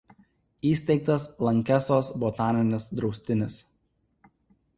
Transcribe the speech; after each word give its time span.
Įsteigtas 0.69 1.27
Lankesos 1.47 2.09
botaninis 2.25 2.89
draustinis. 3.01 3.61